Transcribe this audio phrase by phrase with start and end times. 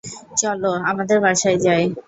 [0.37, 1.83] চলো, আমাদের বাসায় যাই।